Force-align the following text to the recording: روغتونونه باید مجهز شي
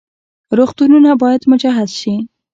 روغتونونه 0.57 1.11
باید 1.21 1.41
مجهز 1.51 1.89
شي 1.99 2.15